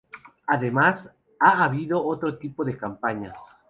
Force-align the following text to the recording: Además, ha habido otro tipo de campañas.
Además, 0.47 1.13
ha 1.39 1.63
habido 1.63 2.03
otro 2.03 2.39
tipo 2.39 2.65
de 2.65 2.75
campañas. 2.75 3.39